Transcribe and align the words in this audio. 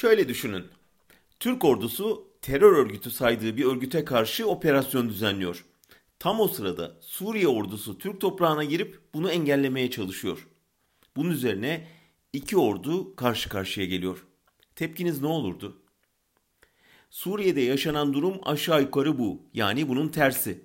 Şöyle 0.00 0.28
düşünün. 0.28 0.64
Türk 1.40 1.64
ordusu 1.64 2.28
terör 2.42 2.72
örgütü 2.72 3.10
saydığı 3.10 3.56
bir 3.56 3.64
örgüte 3.64 4.04
karşı 4.04 4.46
operasyon 4.46 5.08
düzenliyor. 5.08 5.64
Tam 6.18 6.40
o 6.40 6.48
sırada 6.48 6.96
Suriye 7.00 7.48
ordusu 7.48 7.98
Türk 7.98 8.20
toprağına 8.20 8.64
girip 8.64 9.00
bunu 9.14 9.30
engellemeye 9.30 9.90
çalışıyor. 9.90 10.48
Bunun 11.16 11.30
üzerine 11.30 11.88
iki 12.32 12.56
ordu 12.56 13.16
karşı 13.16 13.48
karşıya 13.48 13.86
geliyor. 13.86 14.26
Tepkiniz 14.74 15.20
ne 15.20 15.26
olurdu? 15.26 15.82
Suriye'de 17.10 17.60
yaşanan 17.60 18.14
durum 18.14 18.34
aşağı 18.42 18.80
yukarı 18.80 19.18
bu. 19.18 19.42
Yani 19.54 19.88
bunun 19.88 20.08
tersi. 20.08 20.64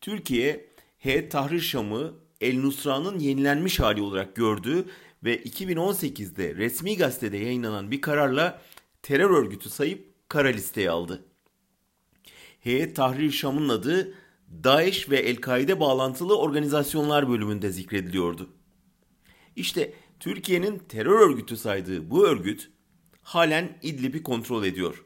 Türkiye 0.00 0.70
Heyet 0.98 1.32
Tahrir 1.32 1.60
Şam'ı 1.60 2.14
El 2.40 2.58
Nusra'nın 2.58 3.18
yenilenmiş 3.18 3.80
hali 3.80 4.02
olarak 4.02 4.36
gördü 4.36 4.86
ve 5.24 5.42
2018'de 5.42 6.54
resmi 6.54 6.96
gazetede 6.96 7.36
yayınlanan 7.36 7.90
bir 7.90 8.00
kararla 8.00 8.62
terör 9.02 9.30
örgütü 9.30 9.70
sayıp 9.70 10.28
kara 10.28 10.48
listeye 10.48 10.90
aldı. 10.90 11.24
Heyet 12.60 12.96
Tahrir 12.96 13.30
Şam'ın 13.30 13.68
adı 13.68 14.14
DAEŞ 14.64 15.10
ve 15.10 15.16
El-Kaide 15.16 15.80
bağlantılı 15.80 16.38
organizasyonlar 16.38 17.28
bölümünde 17.28 17.70
zikrediliyordu. 17.70 18.50
İşte 19.56 19.94
Türkiye'nin 20.20 20.78
terör 20.78 21.30
örgütü 21.30 21.56
saydığı 21.56 22.10
bu 22.10 22.26
örgüt 22.26 22.70
halen 23.22 23.78
İdlib'i 23.82 24.22
kontrol 24.22 24.64
ediyor. 24.64 25.04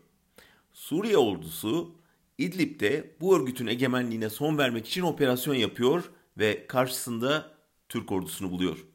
Suriye 0.72 1.16
ordusu 1.16 1.94
İdlib'de 2.38 3.16
bu 3.20 3.36
örgütün 3.36 3.66
egemenliğine 3.66 4.30
son 4.30 4.58
vermek 4.58 4.86
için 4.86 5.02
operasyon 5.02 5.54
yapıyor 5.54 6.10
ve 6.38 6.66
karşısında 6.66 7.52
Türk 7.88 8.12
ordusunu 8.12 8.50
buluyor. 8.50 8.89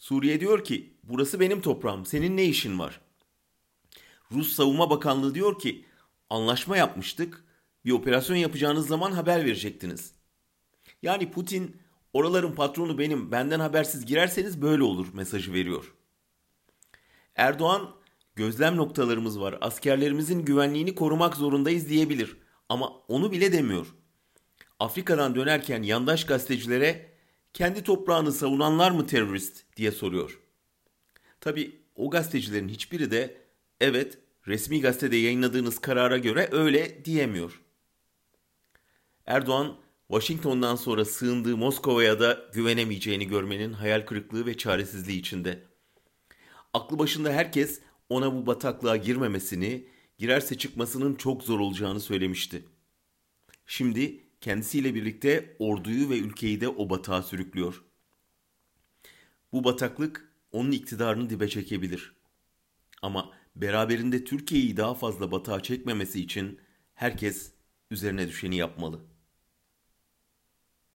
Suriye 0.00 0.40
diyor 0.40 0.64
ki 0.64 0.94
burası 1.02 1.40
benim 1.40 1.60
toprağım 1.60 2.06
senin 2.06 2.36
ne 2.36 2.44
işin 2.44 2.78
var? 2.78 3.00
Rus 4.32 4.52
Savunma 4.52 4.90
Bakanlığı 4.90 5.34
diyor 5.34 5.58
ki 5.58 5.84
anlaşma 6.30 6.76
yapmıştık 6.76 7.44
bir 7.84 7.92
operasyon 7.92 8.36
yapacağınız 8.36 8.88
zaman 8.88 9.12
haber 9.12 9.44
verecektiniz. 9.44 10.14
Yani 11.02 11.30
Putin 11.30 11.76
oraların 12.12 12.54
patronu 12.54 12.98
benim 12.98 13.32
benden 13.32 13.60
habersiz 13.60 14.06
girerseniz 14.06 14.62
böyle 14.62 14.82
olur 14.82 15.06
mesajı 15.12 15.52
veriyor. 15.52 15.94
Erdoğan 17.36 17.90
gözlem 18.36 18.76
noktalarımız 18.76 19.40
var 19.40 19.58
askerlerimizin 19.60 20.44
güvenliğini 20.44 20.94
korumak 20.94 21.36
zorundayız 21.36 21.88
diyebilir 21.88 22.36
ama 22.68 22.92
onu 23.08 23.32
bile 23.32 23.52
demiyor. 23.52 23.86
Afrika'dan 24.78 25.34
dönerken 25.34 25.82
yandaş 25.82 26.26
gazetecilere 26.26 27.09
kendi 27.52 27.82
toprağını 27.82 28.32
savunanlar 28.32 28.90
mı 28.90 29.06
terörist 29.06 29.64
diye 29.76 29.90
soruyor. 29.90 30.40
Tabi 31.40 31.80
o 31.94 32.10
gazetecilerin 32.10 32.68
hiçbiri 32.68 33.10
de 33.10 33.36
evet 33.80 34.18
resmi 34.46 34.80
gazetede 34.80 35.16
yayınladığınız 35.16 35.78
karara 35.78 36.18
göre 36.18 36.48
öyle 36.52 37.04
diyemiyor. 37.04 37.60
Erdoğan 39.26 39.76
Washington'dan 40.08 40.76
sonra 40.76 41.04
sığındığı 41.04 41.56
Moskova'ya 41.56 42.20
da 42.20 42.50
güvenemeyeceğini 42.54 43.28
görmenin 43.28 43.72
hayal 43.72 44.06
kırıklığı 44.06 44.46
ve 44.46 44.56
çaresizliği 44.56 45.20
içinde. 45.20 45.62
Aklı 46.74 46.98
başında 46.98 47.32
herkes 47.32 47.80
ona 48.08 48.34
bu 48.34 48.46
bataklığa 48.46 48.96
girmemesini, 48.96 49.86
girerse 50.18 50.58
çıkmasının 50.58 51.14
çok 51.14 51.42
zor 51.42 51.60
olacağını 51.60 52.00
söylemişti. 52.00 52.64
Şimdi 53.66 54.24
kendisiyle 54.40 54.94
birlikte 54.94 55.56
orduyu 55.58 56.10
ve 56.10 56.18
ülkeyi 56.18 56.60
de 56.60 56.68
o 56.68 56.90
batağa 56.90 57.22
sürüklüyor. 57.22 57.84
Bu 59.52 59.64
bataklık 59.64 60.34
onun 60.52 60.70
iktidarını 60.70 61.30
dibe 61.30 61.48
çekebilir. 61.48 62.16
Ama 63.02 63.32
beraberinde 63.56 64.24
Türkiye'yi 64.24 64.76
daha 64.76 64.94
fazla 64.94 65.32
batağa 65.32 65.62
çekmemesi 65.62 66.20
için 66.20 66.60
herkes 66.94 67.52
üzerine 67.90 68.28
düşeni 68.28 68.56
yapmalı.'' 68.56 69.19